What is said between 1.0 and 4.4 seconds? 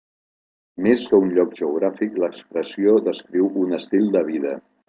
que un lloc geogràfic, l'expressió descriu un estil de